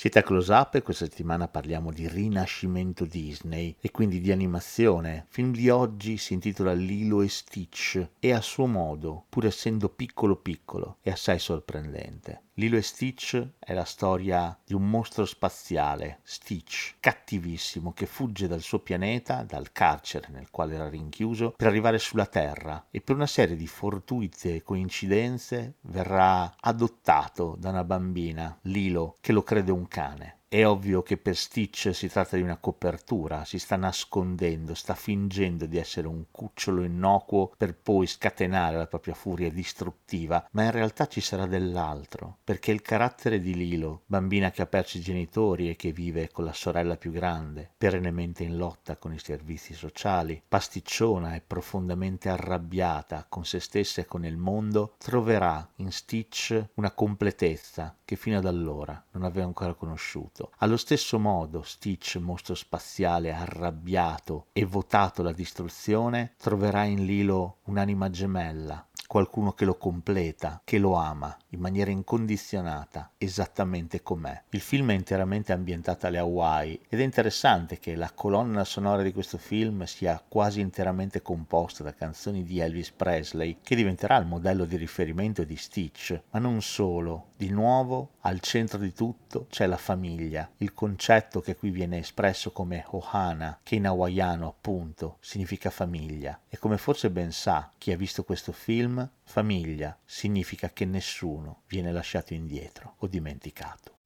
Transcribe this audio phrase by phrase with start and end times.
[0.00, 5.26] Siete a Close Up e questa settimana parliamo di rinascimento Disney e quindi di animazione.
[5.26, 9.90] Il film di oggi si intitola Lilo e Stitch e a suo modo, pur essendo
[9.90, 12.44] piccolo piccolo, è assai sorprendente.
[12.60, 18.60] Lilo e Stitch è la storia di un mostro spaziale, Stitch, cattivissimo, che fugge dal
[18.60, 23.26] suo pianeta, dal carcere nel quale era rinchiuso, per arrivare sulla Terra e per una
[23.26, 30.39] serie di fortuite coincidenze verrà adottato da una bambina, Lilo, che lo crede un cane.
[30.52, 35.64] È ovvio che per Stitch si tratta di una copertura, si sta nascondendo, sta fingendo
[35.64, 41.06] di essere un cucciolo innocuo per poi scatenare la propria furia distruttiva, ma in realtà
[41.06, 45.76] ci sarà dell'altro, perché il carattere di Lilo, bambina che ha perso i genitori e
[45.76, 51.36] che vive con la sorella più grande, perennemente in lotta con i servizi sociali, pasticciona
[51.36, 57.96] e profondamente arrabbiata con se stessa e con il mondo, troverà in Stitch una completezza
[58.04, 60.52] che fino ad allora non aveva ancora conosciuto questo.
[60.58, 68.08] Allo stesso modo Stitch, mostro spaziale arrabbiato e votato alla distruzione, troverà in Lilo un'anima
[68.08, 74.40] gemella, qualcuno che lo completa, che lo ama in maniera incondizionata, esattamente com'è.
[74.50, 79.12] Il film è interamente ambientato alle Hawaii ed è interessante che la colonna sonora di
[79.12, 84.64] questo film sia quasi interamente composta da canzoni di Elvis Presley, che diventerà il modello
[84.64, 87.30] di riferimento di Stitch, ma non solo.
[87.40, 92.52] Di nuovo, al centro di tutto c'è la famiglia, il concetto che qui viene espresso
[92.52, 96.38] come Ohana, che in hawaiano appunto significa famiglia.
[96.48, 101.92] E come forse ben sa chi ha visto questo film, famiglia significa che nessuno viene
[101.92, 103.98] lasciato indietro o dimenticato.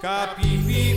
[0.00, 0.93] Kapipi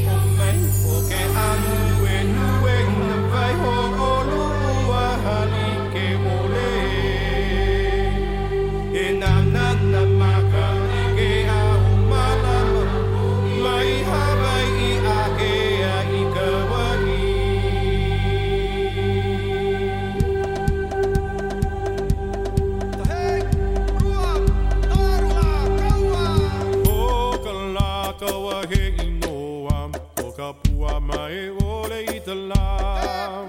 [28.18, 33.46] makawa he inoa ko ka pua mai o le itala.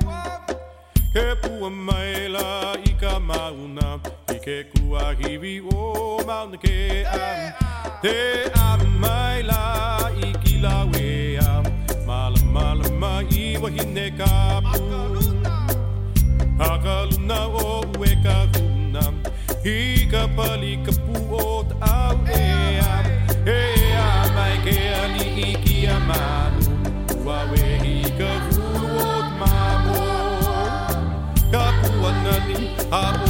[1.13, 7.05] te He pua mai la i ka mauna i ke kua hiwi o mauna ke
[7.07, 7.53] am
[8.03, 8.17] Te
[8.61, 11.63] am mai la i ki la wea
[12.07, 14.83] Mala mala ma i wahi ka pu
[16.61, 19.05] Hakaluna o ue ka huna
[19.65, 22.08] I ka pali ka pu o ta
[32.91, 33.28] hot